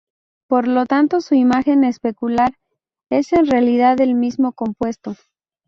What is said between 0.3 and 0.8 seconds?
Por